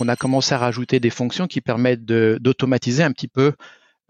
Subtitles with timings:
[0.00, 3.52] On a commencé à rajouter des fonctions qui permettent d'automatiser un petit peu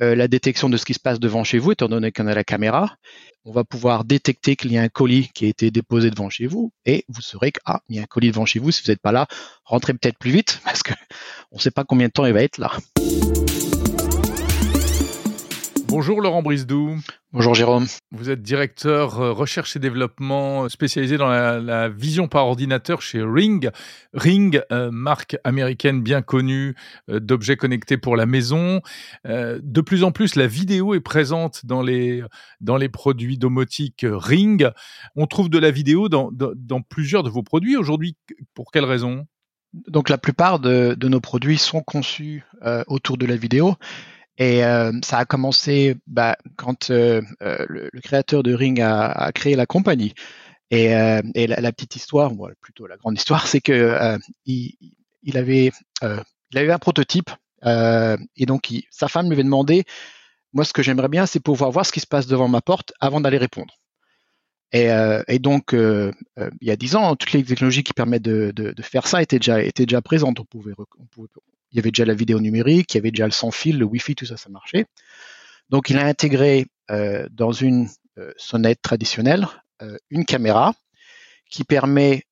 [0.02, 2.34] euh, la détection de ce qui se passe devant chez vous, étant donné qu'on a
[2.34, 2.96] la caméra.
[3.44, 6.46] On va pouvoir détecter qu'il y a un colis qui a été déposé devant chez
[6.46, 8.72] vous et vous saurez qu'il ah, y a un colis devant chez vous.
[8.72, 9.26] Si vous n'êtes pas là,
[9.64, 10.92] rentrez peut-être plus vite parce qu'on
[11.52, 12.72] ne sait pas combien de temps il va être là.
[15.88, 16.96] Bonjour Laurent Brisdou.
[17.32, 17.86] Bonjour Jérôme.
[18.10, 23.70] Vous êtes directeur euh, recherche et développement spécialisé dans la, vision par ordinateur chez Ring.
[24.12, 26.74] Ring, euh, marque américaine bien connue
[27.08, 28.80] euh, d'objets connectés pour la maison.
[29.24, 32.22] de plus en plus, la vidéo est présente dans les,
[32.60, 34.68] dans les produits domotiques Ring.
[35.14, 38.16] On trouve de la vidéo dans, dans, plusieurs de vos produits aujourd'hui.
[38.54, 39.26] Pour quelles raisons
[39.88, 42.44] donc la plupart de, de, nos produits sont conçus
[42.86, 43.76] autour de la vidéo.
[44.38, 49.32] Et euh, ça a commencé bah, quand euh, euh, le, créateur de Ring a, a
[49.32, 50.14] créé la compagnie.
[50.72, 54.76] Et, et la, petite histoire, ou plutôt la grande histoire, c'est que il,
[55.22, 55.70] il, avait
[56.02, 57.30] il avait un prototype
[57.64, 59.84] et donc sa femme lui avait demandé
[60.52, 62.92] moi ce que j'aimerais bien c'est pouvoir voir ce qui se passe devant ma porte
[62.98, 63.74] avant d'aller répondre.
[64.72, 64.88] Et,
[65.28, 66.12] et donc il
[66.62, 69.38] y a dix ans toutes les technologies qui permettent de, de, de, faire ça étaient
[69.38, 70.40] déjà étaient déjà présentes.
[70.40, 71.28] On pouvait, on pouvait
[71.72, 73.84] il y avait déjà la vidéo numérique, il y avait déjà le sans fil, le
[73.84, 74.86] Wi-Fi, tout ça, ça marchait.
[75.68, 79.46] Donc il a intégré euh, dans une euh, sonnette traditionnelle
[79.82, 80.74] euh, une caméra
[81.50, 82.22] qui permet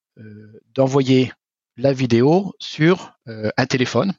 [0.74, 1.32] d'envoyer
[1.76, 4.12] la vidéo sur un téléphone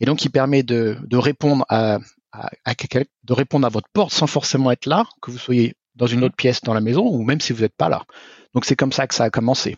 [0.00, 1.98] et donc qui permet de, répondre à,
[2.32, 6.36] de répondre à votre porte sans forcément être là, que vous soyez dans une autre
[6.36, 8.06] pièce dans la maison ou même si vous n'êtes pas là.
[8.54, 9.76] Donc c'est comme ça que ça a commencé.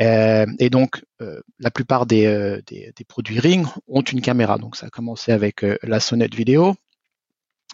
[0.00, 4.58] Euh, et donc, euh, la plupart euh, des, produits Ring ont une caméra.
[4.58, 6.74] Donc, ça a commencé avec la sonnette vidéo,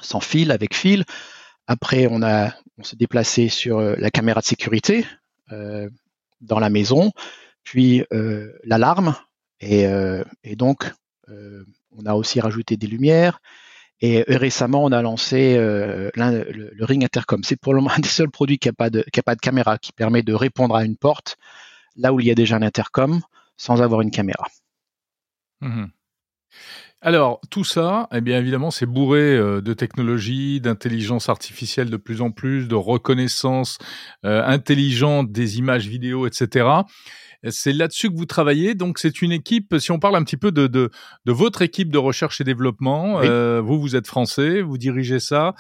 [0.00, 1.04] sans fil, avec fil.
[1.66, 5.06] Après, on, on s'est déplacé sur la caméra de sécurité
[5.50, 7.12] dans la maison,
[7.62, 8.04] puis
[8.64, 9.14] l'alarme.
[9.60, 9.86] Et,
[10.56, 10.90] donc,
[11.28, 13.40] on a aussi rajouté des lumières.
[14.00, 17.44] Et récemment, on a lancé le, Ring Intercom.
[17.44, 19.92] C'est pour le moment un des seuls produits qui n'a pas, pas de caméra, qui
[19.92, 21.36] permet de répondre à une porte
[21.98, 23.20] là où il y a déjà un intercom
[23.56, 24.46] sans avoir une caméra.
[25.60, 25.90] Mhm.
[27.00, 32.22] Alors, tout ça, eh bien évidemment, c'est bourré euh, de technologies, d'intelligence artificielle de plus
[32.22, 33.78] en plus, de reconnaissance
[34.24, 36.68] euh, intelligente des images vidéo, etc.
[37.50, 38.74] C'est là-dessus que vous travaillez.
[38.74, 40.90] Donc, c'est une équipe, si on parle un petit peu de, de,
[41.24, 45.54] votre équipe de recherche et développement, euh, vous, vous êtes français, vous dirigez ça.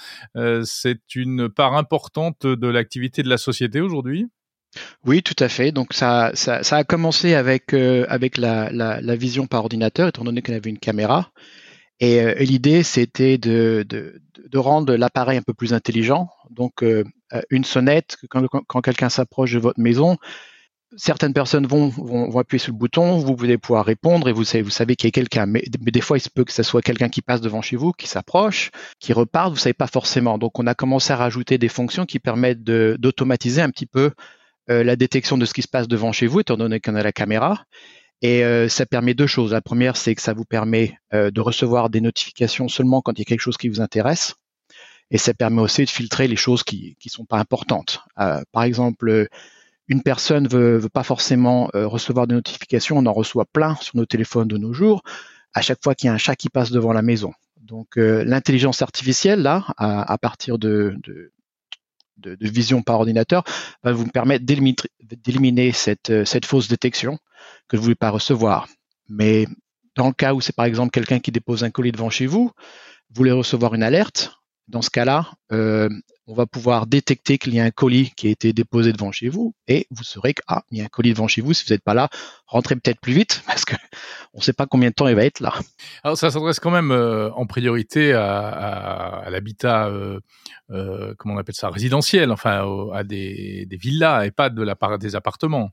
[0.64, 4.28] c'est une part importante de l'activité de la société aujourd'hui?
[5.06, 5.72] Oui, tout à fait.
[5.72, 6.32] Donc ça,
[6.70, 8.06] a commencé avec, euh,
[8.36, 11.30] la, vision par ordinateur, étant donné qu'on avait une caméra.
[12.00, 13.86] Et, euh, l'idée, c'était de,
[14.54, 16.28] rendre l'appareil un peu plus intelligent.
[16.50, 17.04] Donc euh,
[17.50, 20.16] une sonnette, quand, quelqu'un s'approche de votre maison,
[20.96, 21.90] certaines personnes vont,
[22.38, 25.46] appuyer sur le bouton, vous allez pouvoir répondre et vous savez, qu'il y a quelqu'un.
[25.46, 27.76] Mais, mais, des fois, il se peut que ce soit quelqu'un qui passe devant chez
[27.76, 30.38] vous, qui s'approche, qui repart, vous savez pas forcément.
[30.38, 34.12] Donc on a commencé à rajouter des fonctions qui permettent d'automatiser un petit peu
[34.70, 37.02] euh, la détection de ce qui se passe devant chez vous, étant donné qu'on a
[37.02, 37.64] la caméra.
[38.20, 39.52] Et euh, ça permet deux choses.
[39.52, 43.20] La première, c'est que ça vous permet euh, de recevoir des notifications seulement quand il
[43.20, 44.34] y a quelque chose qui vous intéresse.
[45.10, 48.02] Et ça permet aussi de filtrer les choses qui ne sont pas importantes.
[48.52, 49.28] par exemple,
[49.86, 52.98] une personne veut, veut pas forcément recevoir des notifications.
[52.98, 55.02] On en reçoit plein sur nos téléphones de nos jours.
[55.54, 57.32] À chaque fois qu'il y a un chat qui passe devant la maison.
[57.62, 60.94] Donc l'intelligence artificielle, là, à, partir de,
[62.40, 63.44] vision par ordinateur
[63.82, 67.18] va vous permettre d'éliminer cette, euh, cette fausse détection
[67.68, 68.68] que vous ne voulez pas recevoir.
[69.08, 69.46] Mais
[69.96, 72.50] dans le cas où c'est par exemple quelqu'un qui dépose un colis devant chez vous,
[73.10, 75.88] vous voulez recevoir une alerte, dans ce cas-là, euh,
[76.28, 79.30] on va pouvoir détecter qu'il y a un colis qui a été déposé devant chez
[79.30, 81.54] vous et vous saurez qu'il ah, y a un colis devant chez vous.
[81.54, 82.10] Si vous n'êtes pas là,
[82.46, 83.74] rentrez peut-être plus vite parce que
[84.34, 85.54] on ne sait pas combien de temps il va être là.
[86.04, 90.20] Alors ça s'adresse quand même euh, en priorité à, l'habitat, euh,
[90.70, 92.62] euh, comment on appelle ça, résidentiel, enfin
[92.92, 95.70] à des, villas et pas de la part des appartements.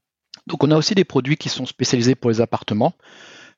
[0.48, 2.94] Donc on a aussi des produits qui sont spécialisés pour les appartements.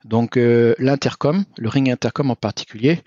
[0.03, 3.03] Donc l'intercom, le ring intercom en particulier,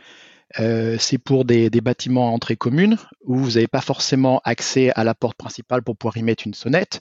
[0.59, 5.05] euh, c'est pour des, bâtiments à entrée commune où vous n'avez pas forcément accès à
[5.05, 7.01] la porte principale pour pouvoir y mettre une sonnette.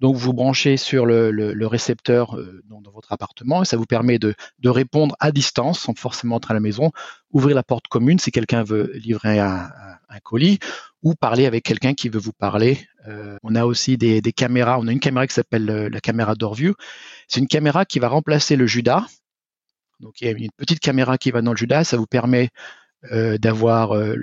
[0.00, 4.34] Donc vous branchez sur le, récepteur euh, dans, votre appartement et ça vous permet de,
[4.64, 6.90] répondre à distance sans forcément entrer à la maison,
[7.30, 9.70] ouvrir la porte commune si quelqu'un veut livrer un,
[10.24, 10.58] colis
[11.02, 12.88] ou parler avec quelqu'un qui veut vous parler.
[13.06, 16.74] Euh, on a aussi des, caméras, on a une caméra qui s'appelle la caméra DoorView.
[17.28, 19.06] C'est une caméra qui va remplacer le Judas.
[20.00, 22.44] Donc il y a une petite caméra qui va dans le Judas, ça vous permet
[22.44, 22.48] euh,
[23.38, 24.16] d'avoir euh,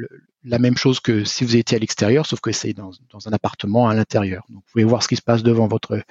[0.43, 2.91] la même chose que si vous étiez à l'extérieur, sauf que c'est dans,
[3.25, 4.43] un appartement à l'intérieur.
[4.49, 6.01] Donc vous pouvez voir ce qui se passe devant votre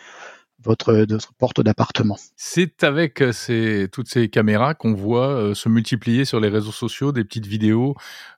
[0.62, 1.04] votre,
[1.36, 2.16] porte d'appartement.
[2.36, 7.22] C'est avec ces, toutes ces caméras qu'on voit se multiplier sur les réseaux sociaux des
[7.22, 7.96] petites vidéos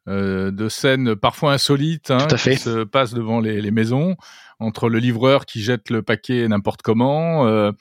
[0.08, 4.16] de scènes parfois insolites hein, qui se passent devant les, les, maisons,
[4.58, 7.46] entre le livreur qui jette le paquet n'importe comment.
[7.46, 7.72] Euh,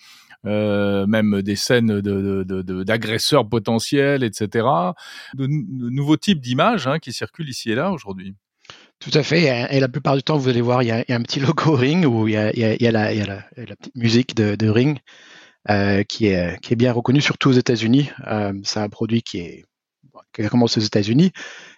[0.46, 4.68] même des scènes d'agresseurs potentiels, etc.
[5.34, 8.36] De, nouveaux types d'images hein, qui circulent ici et là aujourd'hui.
[9.00, 9.68] Tout à fait.
[9.72, 12.06] Et la plupart du temps, vous allez voir, il y a, un petit logo Ring
[12.06, 12.52] où il y a,
[12.92, 13.42] la,
[13.76, 15.00] petite musique de, Ring
[15.70, 18.10] euh, qui, est, bien reconnue, surtout aux États-Unis.
[18.28, 19.66] Euh, c'est un produit qui, est,
[20.34, 21.32] qui a commencé aux États-Unis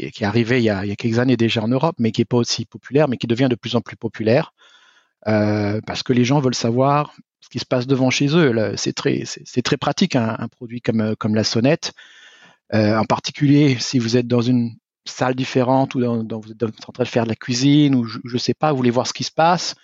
[0.00, 2.64] est arrivé il y, a, quelques années déjà en Europe, mais qui n'est pas aussi
[2.64, 4.52] populaire, mais qui devient de plus en plus populaire.
[5.28, 8.74] Euh, parce que les gens veulent savoir ce qui se passe devant chez eux.
[8.76, 9.24] C'est très,
[9.62, 11.92] très pratique un, un, produit comme, comme la sonnette,
[12.72, 16.92] euh, en particulier si vous êtes dans une salle différente ou dans, vous êtes en
[16.92, 19.12] train de faire de la cuisine ou je, ne sais pas, vous voulez voir ce
[19.12, 19.74] qui se passe.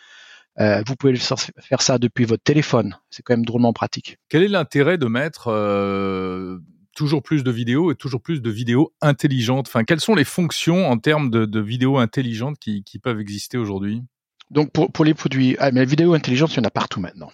[0.59, 2.97] Euh, vous pouvez faire ça depuis votre téléphone.
[3.11, 4.19] C'est quand même drôlement pratique.
[4.29, 6.59] Quel est l'intérêt de mettre euh,
[6.95, 9.69] toujours plus de vidéos et toujours plus de vidéos intelligentes?
[9.69, 14.03] Enfin, quelles sont les fonctions en termes de, vidéos intelligentes qui peuvent exister aujourd'hui?
[14.51, 17.31] Donc pour, les produits, ah, mais la vidéo intelligente, il y en a partout maintenant.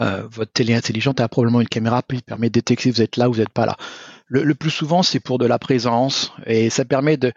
[0.00, 3.16] Euh, votre télé intelligente a probablement une caméra qui permet de détecter si vous êtes
[3.16, 3.76] là ou vous n'êtes pas là.
[4.26, 7.32] Le, plus souvent, c'est pour de la présence et ça permet de,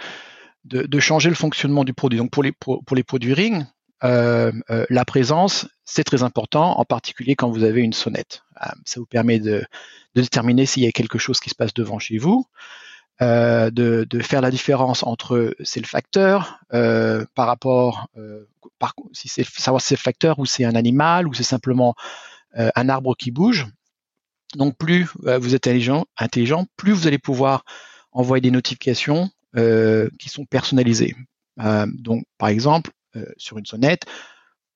[1.00, 2.20] changer le fonctionnement du produit.
[2.20, 3.66] Donc pour les, produits Ring,
[4.06, 8.44] euh, euh, la présence, c'est très important, en particulier quand vous avez une sonnette.
[8.86, 9.66] Ça vous permet de
[10.16, 12.46] déterminer s'il y a quelque chose qui se passe devant chez vous.
[13.22, 18.44] Euh, de, faire la différence entre c'est le facteur euh, par rapport euh,
[19.58, 21.96] savoir si c'est le facteur ou c'est un animal ou c'est simplement
[22.58, 23.68] euh, un arbre qui bouge.
[24.56, 27.64] Donc plus vous êtes intelligent, intelligent, plus vous allez pouvoir
[28.12, 31.16] envoyer des notifications qui sont personnalisées.
[31.58, 32.92] donc par exemple
[33.38, 34.06] sur une sonnette,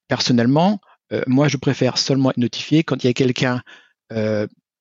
[0.08, 0.82] personnellement,
[1.28, 3.62] moi je préfère seulement être notifié quand il y a quelqu'un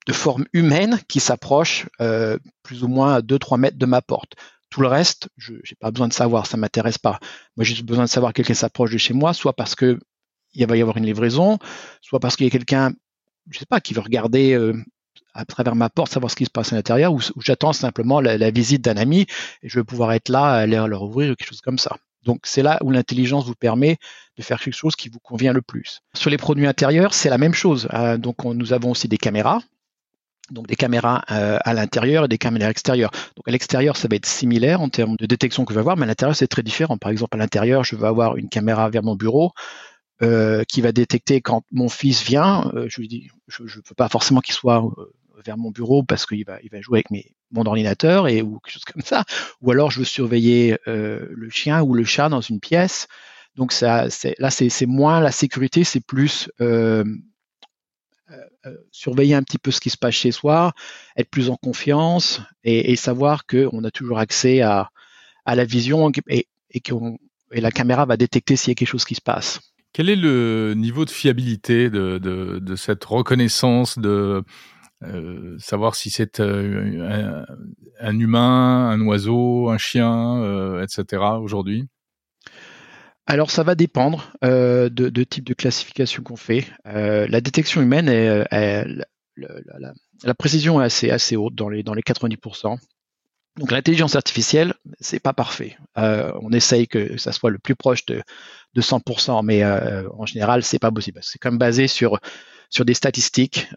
[0.08, 4.32] de forme humaine qui s'approche euh, plus ou moins à 2-3 mètres de ma porte.
[4.70, 7.20] Tout le reste, je n'ai pas besoin de savoir, ça m'intéresse pas.
[7.56, 9.98] Moi, j'ai besoin de savoir que quelqu'un s'approche de chez moi, soit parce que
[10.54, 11.58] il va y avoir une livraison,
[12.00, 12.92] soit parce qu'il y a quelqu'un,
[13.50, 14.72] je sais pas, qui veut regarder euh,
[15.34, 18.50] à travers ma porte, savoir ce qui se passe à l'intérieur, ou, j'attends simplement la,
[18.50, 19.26] visite d'un ami
[19.62, 21.98] et je vais pouvoir être là, aller leur ouvrir, quelque chose comme ça.
[22.24, 23.98] Donc c'est là où l'intelligence vous permet
[24.38, 26.00] de faire quelque chose qui vous convient le plus.
[26.14, 27.88] Sur les produits intérieurs, c'est la même chose.
[27.92, 29.60] Euh, donc nous avons aussi des caméras
[30.50, 33.10] donc des caméras euh, à l'intérieur et des caméras extérieures.
[33.36, 35.96] Donc à l'extérieur, ça va être similaire en termes de détection que je vais avoir,
[35.96, 36.96] mais à l'intérieur, c'est très différent.
[36.96, 39.52] Par exemple, à l'intérieur, je vais avoir une caméra vers mon bureau
[40.22, 42.70] euh, qui va détecter quand mon fils vient.
[42.74, 44.82] Euh, je lui dis, je ne veux pas forcément qu'il soit
[45.44, 48.58] vers mon bureau parce qu'il va, il va jouer avec mes, mon ordinateur et ou
[48.58, 49.24] quelque chose comme ça.
[49.60, 53.06] Ou alors, je veux surveiller le chien ou le chat dans une pièce.
[53.54, 54.06] Donc ça,
[54.38, 56.50] là, c'est moins la sécurité, c'est plus
[58.90, 60.72] surveiller un petit peu ce qui se passe chez soi,
[61.16, 64.90] être plus en confiance et, savoir qu'on a toujours accès à,
[65.46, 66.82] la vision et, et,
[67.52, 69.60] la caméra va détecter s'il y a quelque chose qui se passe.
[69.92, 74.42] Quel est le niveau de fiabilité de, cette reconnaissance de
[75.04, 77.44] euh, savoir si c'est euh,
[78.00, 81.22] un, humain, un oiseau, un chien, etc.
[81.40, 81.88] aujourd'hui?
[83.28, 86.66] Alors ça va dépendre euh, de, type de classification qu'on fait.
[86.86, 88.06] Euh, la détection humaine,
[88.50, 92.78] la, précision est assez, assez haute dans les, dans les 90%.
[93.58, 95.76] Donc l'intelligence artificielle, c'est pas parfait.
[95.98, 98.22] Euh, on essaye que ça soit le plus proche de,
[98.72, 101.20] de 100%, mais en général, c'est pas possible.
[101.22, 102.18] C'est comme basé sur
[102.70, 103.68] sur des statistiques,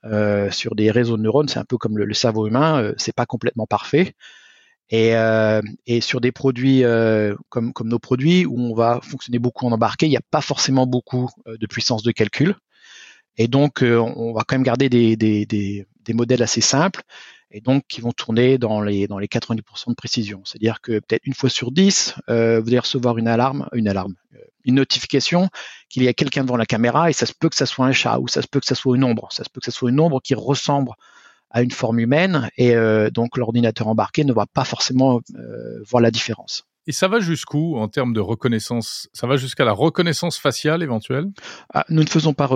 [0.52, 1.50] sur des réseaux de neurones.
[1.50, 2.94] C'est un peu comme le, le cerveau humain.
[2.98, 4.16] c'est pas complètement parfait.
[4.92, 9.66] Et, euh, et, sur des produits euh, comme, nos produits, où on va fonctionner beaucoup
[9.66, 12.56] en embarqué, il n'y a pas forcément beaucoup euh, de puissance de calcul.
[13.38, 17.02] Et donc, on va quand même garder des, modèles assez simples,
[17.50, 20.42] et donc qui vont tourner dans les, dans les 90% de précision.
[20.44, 24.16] C'est-à-dire que peut-être une fois sur 10, vous allez recevoir une alarme, une alarme,
[24.66, 25.50] une notification
[25.88, 27.94] qu'il y a quelqu'un devant la caméra, et ça se peut que ça soit un
[27.94, 29.72] chat, ou ça se peut que ça soit une ombre, ça se peut que ça
[29.72, 30.92] soit une ombre qui ressemble
[31.52, 36.02] à une forme humaine et euh, donc l'ordinateur embarqué ne va pas forcément euh, voir
[36.02, 36.64] la différence.
[36.88, 39.08] Et ça va jusqu'où en termes de reconnaissance?
[39.14, 41.28] Ça va jusqu'à la reconnaissance faciale éventuelle?
[41.72, 42.50] Ah, Nous ne faisons pas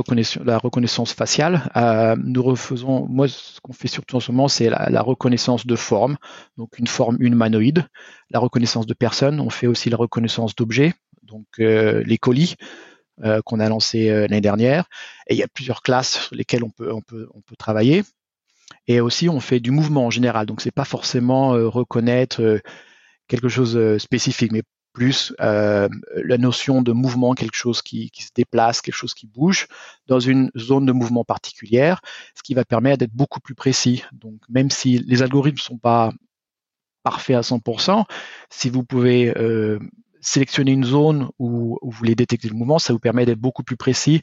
[0.43, 1.69] la reconnaissance faciale.
[1.75, 5.75] Euh, nous refaisons, moi, ce qu'on fait surtout en ce moment, c'est la, reconnaissance de
[5.75, 6.17] forme,
[6.57, 7.87] donc une forme humanoïde,
[8.31, 9.39] la reconnaissance de personnes.
[9.39, 12.55] On fait aussi la reconnaissance d'objets, donc les colis.
[13.45, 14.85] qu'on a lancé l'année dernière.
[15.27, 18.03] Et il y a plusieurs classes sur lesquelles on peut, on peut, on peut travailler.
[18.87, 20.45] Et aussi, on fait du mouvement en général.
[20.45, 22.59] Donc, c'est pas forcément euh, reconnaître euh,
[23.27, 25.89] quelque chose de euh, spécifique, mais plus la
[26.37, 29.67] notion de mouvement, quelque chose qui, qui, se déplace, quelque chose qui bouge
[30.07, 31.99] dans une zone de mouvement particulière,
[32.33, 34.05] ce qui va permettre d'être beaucoup plus précis.
[34.13, 36.13] Donc même si les algorithmes ne sont pas
[37.03, 38.05] parfaits à 100%,
[38.49, 39.33] si vous pouvez
[40.21, 43.75] sélectionner une zone où, vous voulez détecter le mouvement, ça vous permet d'être beaucoup plus
[43.75, 44.21] précis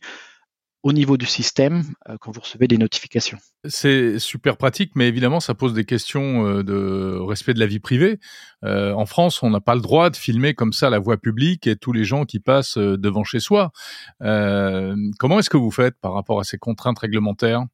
[0.83, 3.39] au niveau du système euh, quand vous recevez des notifications.
[3.69, 7.79] C'est super pratique, mais évidemment, ça pose des questions euh, de respect de la vie
[7.79, 8.19] privée.
[8.65, 11.67] Euh, en France, on n'a pas le droit de filmer comme ça la voie publique
[11.67, 13.71] et tous les gens qui passent devant chez soi.
[14.21, 17.67] comment est-ce que vous faites par rapport à ces contraintes réglementaires?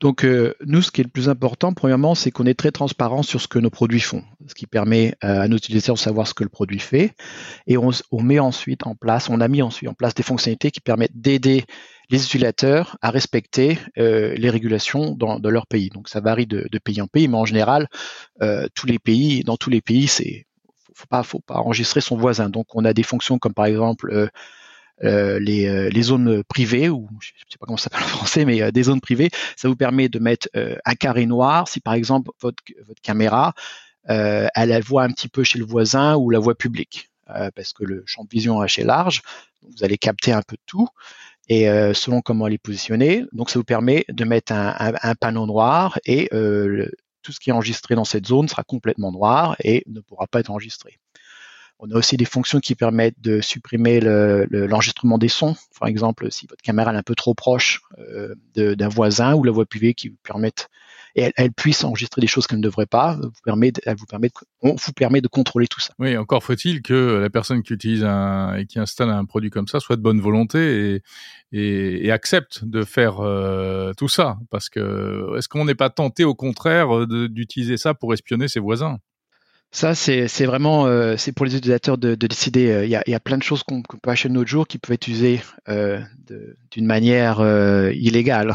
[0.00, 3.22] Donc euh, nous, ce qui est le plus important, premièrement, c'est qu'on est très transparent
[3.22, 6.26] sur ce que nos produits font, ce qui permet euh, à nos utilisateurs de savoir
[6.26, 7.14] ce que le produit fait.
[7.66, 10.80] Et on, met ensuite en place, on a mis ensuite en place des fonctionnalités qui
[10.80, 11.64] permettent d'aider
[12.10, 15.90] les utilisateurs à respecter euh, les régulations dans, leur pays.
[15.90, 17.88] Donc ça varie de, pays en pays, mais en général,
[18.74, 20.46] tous les pays, dans tous les pays, c'est
[20.94, 22.48] faut pas, faut pas enregistrer son voisin.
[22.48, 24.30] Donc on a des fonctions comme par exemple
[25.02, 28.08] euh, les, euh, les, zones privées, ou je ne sais pas comment ça s'appelle en
[28.08, 31.80] français, mais euh, des zones privées, ça vous permet de mettre un carré noir si
[31.80, 33.54] par exemple votre, votre caméra,
[34.04, 37.82] elle, elle voit un petit peu chez le voisin ou la voie publique, parce que
[37.84, 39.22] le champ de vision est assez large,
[39.62, 40.88] vous allez capter un peu de tout
[41.48, 43.24] et selon comment elle est positionnée.
[43.32, 46.88] Donc ça vous permet de mettre un, panneau noir et euh,
[47.22, 50.40] tout ce qui est enregistré dans cette zone sera complètement noir et ne pourra pas
[50.40, 50.98] être enregistré.
[51.80, 55.56] On a aussi des fonctions qui permettent de supprimer l'enregistrement des sons.
[55.78, 59.52] Par exemple, si votre caméra est un peu trop proche euh, d'un voisin ou la
[59.52, 60.68] voix privée qui vous permettent
[61.14, 64.30] et elle, puisse enregistrer des choses qu'elle ne devrait pas, vous permet, elle vous permet,
[64.62, 65.94] on vous permet de contrôler tout ça.
[65.98, 69.68] Oui, encore faut-il que la personne qui utilise un, et qui installe un produit comme
[69.68, 71.02] ça soit de bonne volonté
[71.52, 76.24] et, et, accepte de faire euh, tout ça, parce que est-ce qu'on n'est pas tenté
[76.24, 78.98] au contraire d'utiliser ça pour espionner ses voisins?
[79.74, 82.70] Ça, c'est vraiment euh, c'est pour les utilisateurs de, décider.
[82.70, 84.94] Euh, il y, a, plein de choses qu'on peut acheter de nos jours qui peuvent
[84.94, 86.00] être usées euh,
[86.70, 87.40] d'une manière
[87.92, 88.54] illégale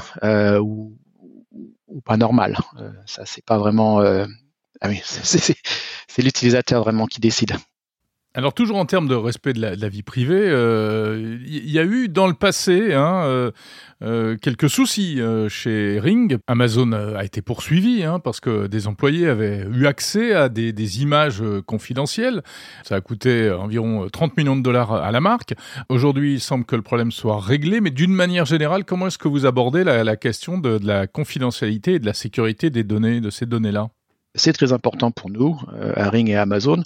[0.62, 0.98] ou,
[2.05, 2.58] pas normale.
[3.05, 4.00] ça, c'est pas vraiment.
[4.01, 7.53] ah oui, c'est l'utilisateur vraiment qui décide.
[8.36, 12.09] Alors toujours en termes de respect de la, vie privée, il euh, y, a eu
[12.09, 13.50] dans le passé hein, euh,
[14.03, 15.19] euh, quelques soucis
[15.50, 16.38] chez Ring.
[16.45, 21.41] Amazon a été poursuivi hein, parce que des employés avaient eu accès à des, images
[21.65, 22.43] confidentielles.
[22.83, 25.55] Ça a coûté environ 30 millions de dollars à la marque.
[25.89, 29.27] Aujourd'hui, il semble que le problème soit réglé, mais d'une manière générale, comment est-ce que
[29.27, 33.48] vous abordez la, question de, la confidentialité et de la sécurité des données, de ces
[33.48, 33.88] données-là?
[34.36, 35.59] C'est très important pour nous,
[35.95, 36.83] à Ring et Amazon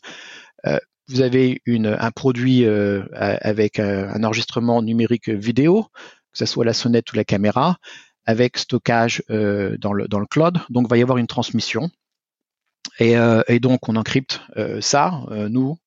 [1.07, 5.87] vous avez un produit euh, avec un, enregistrement numérique vidéo,
[6.31, 7.77] que ce soit la sonnette ou la caméra,
[8.25, 10.59] avec stockage euh, dans, le, cloud.
[10.69, 11.89] Donc, il va y avoir une transmission.
[13.01, 14.41] Euh, et donc, on encrypte
[14.79, 15.77] ça, nous,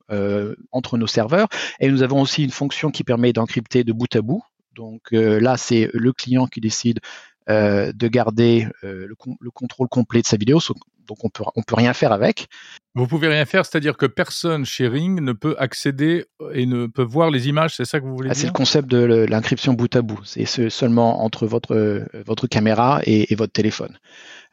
[0.72, 1.48] entre nos serveurs.
[1.80, 4.42] Et nous avons aussi une fonction qui permet d'encrypter de bout à bout.
[4.74, 7.00] Donc là, c'est le client qui décide
[7.48, 10.60] de garder le, le, contrôle complet de sa vidéo
[11.06, 12.48] donc on peut on peut rien faire avec.
[12.94, 17.02] Vous pouvez rien faire, c'est-à-dire que personne chez Ring ne peut accéder et ne peut
[17.02, 19.74] voir les images, c'est ça que vous voulez ah, dire C'est le concept de l'inscription
[19.74, 20.20] bout à bout.
[20.24, 23.98] C'est seulement entre votre votre caméra et, votre téléphone.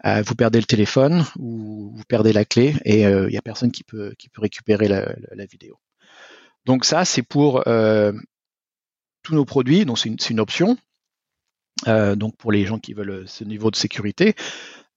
[0.06, 3.42] Euh, vous perdez le téléphone ou vous perdez la clé et il euh, n'y a
[3.42, 5.80] personne qui peut qui peut récupérer la, vidéo.
[6.66, 8.12] Donc ça c'est pour euh,
[9.24, 9.86] tous nos produits.
[9.86, 10.78] Donc c'est une, une, option.
[11.86, 14.36] Donc pour les gens qui veulent ce niveau de sécurité.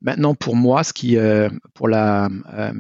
[0.03, 2.73] Maintenant, pour moi, ce qui, euh, pour la, euh,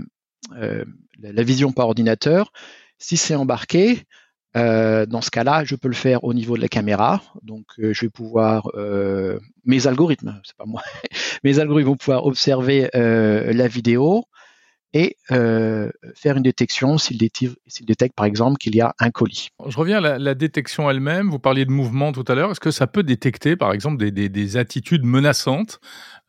[0.56, 0.84] euh,
[1.18, 2.52] la vision par ordinateur,
[2.98, 4.02] si c'est embarqué,
[4.54, 7.20] dans ce cas-là, je peux le faire au niveau de la caméra.
[7.42, 8.70] Donc, je vais pouvoir
[9.64, 10.80] mes algorithmes, c'est pas moi,
[11.44, 14.24] mes algorithmes vont pouvoir observer la vidéo
[14.96, 19.50] et faire une détection s'il détecte, par exemple qu'il y a un colis.
[19.66, 21.30] Je reviens à la, détection elle-même.
[21.30, 22.50] Vous parliez de mouvement tout à l'heure.
[22.50, 25.80] Est-ce que ça peut détecter, par exemple, des, des attitudes menaçantes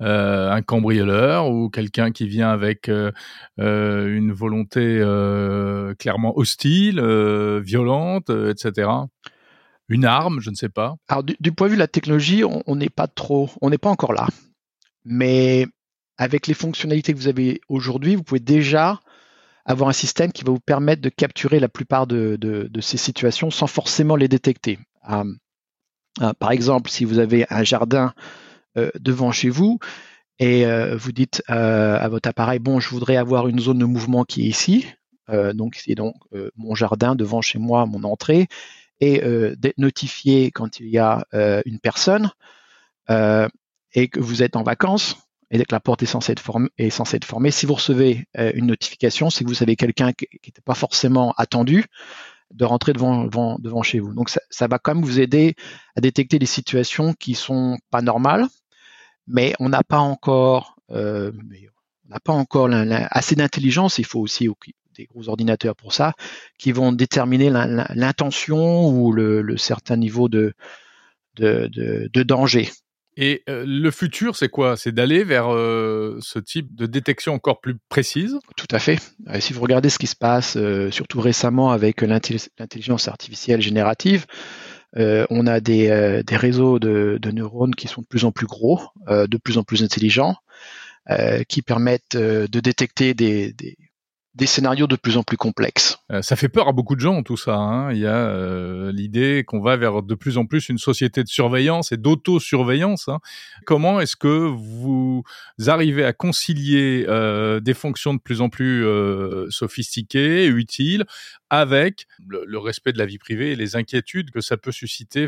[0.04, 3.12] euh, un cambrioleur ou quelqu'un qui vient avec euh,
[3.60, 5.02] euh, une volonté
[5.98, 7.02] clairement hostile,
[7.62, 8.90] violente, etc.
[9.90, 10.96] Une arme, je ne sais pas.
[11.08, 13.90] Alors du, point de vue de la technologie, on n'est pas trop, on n'est pas
[13.90, 14.28] encore là.
[15.06, 15.66] Mais
[16.18, 19.00] avec les fonctionnalités que vous avez aujourd'hui, vous pouvez déjà
[19.66, 23.68] avoir un système qui va vous permettre de capturer la plupart de, ces situations sans
[23.68, 24.80] forcément les détecter.
[25.04, 28.14] par exemple, si vous avez un jardin
[28.78, 29.80] euh, devant chez vous
[30.40, 33.86] et euh, vous dites euh, à votre appareil, bon, je voudrais avoir une zone de
[33.86, 34.86] mouvement qui est ici.
[35.54, 36.16] donc, c'est donc
[36.56, 38.48] mon jardin devant chez moi, mon entrée,
[39.02, 39.22] et
[39.58, 41.26] d'être notifié quand il y a
[41.66, 42.32] une personne
[43.10, 45.18] et que vous êtes en vacances
[45.52, 47.52] et que la porte est censée être, formée.
[47.52, 51.86] Si vous recevez une notification, c'est que vous avez quelqu'un qui n'était pas forcément attendu
[52.54, 54.14] de rentrer devant, devant, devant chez vous.
[54.14, 55.56] Donc ça, va quand même vous aider
[55.96, 58.46] à détecter des situations qui sont pas normales,
[59.28, 61.32] mais on n'a pas encore, euh,
[62.06, 64.00] on n'a pas encore assez d'intelligence.
[64.00, 64.50] Il faut aussi
[64.96, 66.14] des gros ordinateurs pour ça,
[66.58, 70.54] qui vont déterminer l'intention ou le, certain niveau de,
[71.36, 72.70] de danger.
[73.20, 74.78] Et euh, le futur, c'est quoi?
[74.78, 78.38] C'est d'aller vers euh, ce type de détection encore plus précise?
[78.56, 79.00] Tout à fait.
[79.40, 84.26] Si vous regardez ce qui se passe, euh, surtout récemment avec l'intelligence artificielle générative,
[84.96, 88.82] on a des, des réseaux de, de, neurones qui sont de plus en plus gros,
[89.08, 90.36] de plus en plus intelligents,
[91.48, 93.54] qui permettent de détecter des
[94.38, 95.98] des scénarios de plus en plus complexes.
[96.12, 97.56] Euh, ça fait peur à beaucoup de gens tout ça.
[97.56, 97.92] Hein.
[97.92, 101.28] Il y a euh, l'idée qu'on va vers de plus en plus une société de
[101.28, 103.08] surveillance et d'auto-surveillance.
[103.08, 103.20] Hein.
[103.66, 105.24] Comment est-ce que vous
[105.66, 108.86] arrivez à concilier euh, des fonctions de plus en plus
[109.50, 111.06] sophistiquées, utiles,
[111.50, 115.28] avec le, respect de la vie privée et les inquiétudes que ça peut susciter?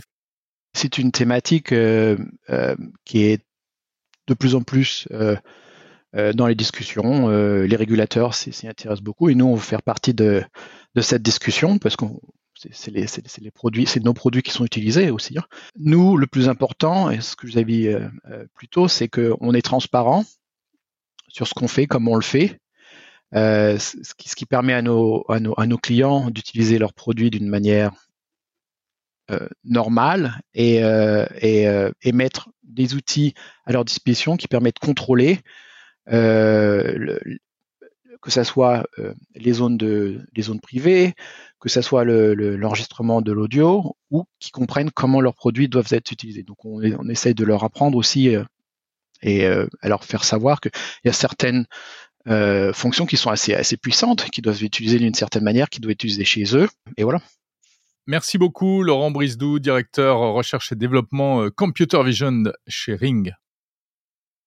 [0.73, 3.43] C'est une thématique qui est
[4.27, 5.07] de plus en plus
[6.13, 7.29] dans les discussions.
[7.29, 10.43] Euh, les régulateurs s'y intéressent beaucoup et nous, on veut faire partie de,
[11.01, 12.05] cette discussion parce que
[12.71, 13.05] c'est les,
[14.01, 15.37] nos produits qui sont utilisés aussi.
[15.37, 15.43] Hein.
[15.77, 18.09] Nous, le plus important, et ce que je vous avais dit euh,
[18.53, 20.25] plus tôt, c'est qu'on est transparent
[21.29, 22.59] sur ce qu'on fait, comment on le fait,
[23.35, 25.23] euh, ce, qui, permet à nos,
[25.81, 27.91] clients d'utiliser leurs produits d'une manière
[29.29, 31.67] euh, normale et, euh, et,
[32.01, 33.35] et, mettre des outils
[33.65, 35.39] à leur disposition qui permettent de contrôler euh,
[36.09, 37.19] le,
[38.21, 41.13] que ça soit euh, les zones de les zones privées,
[41.59, 46.43] que ça soit l'enregistrement de l'audio, ou qui comprennent comment leurs produits doivent être utilisés.
[46.43, 48.43] Donc on, essaye de leur apprendre aussi euh,
[49.21, 50.71] et à leur faire savoir qu'il
[51.03, 51.65] y a certaines
[52.27, 55.81] euh, fonctions qui sont assez, assez puissantes, qui doivent être utilisées d'une certaine manière, qui
[55.81, 56.69] doivent être utilisées chez eux.
[56.95, 57.19] Et voilà.
[58.07, 63.33] Merci beaucoup, Laurent Brisdou, directeur recherche et développement Computer Vision chez Ring.